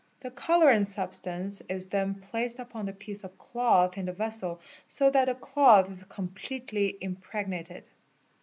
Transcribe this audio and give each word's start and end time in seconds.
The 0.21 0.31
colouring 0.31 0.83
substance 0.83 1.61
is 1.69 1.85
then 1.89 2.15
placed 2.15 2.57
upon 2.57 2.87
the 2.87 2.91
piece 2.91 3.23
of 3.23 3.37
cloth 3.37 3.99
in 3.99 4.05
the 4.07 4.13
vessel 4.13 4.59
so 4.87 5.11
that 5.11 5.25
the 5.25 5.35
cloth 5.35 5.91
is 5.91 6.03
completely 6.05 6.97
impregnated. 6.99 7.87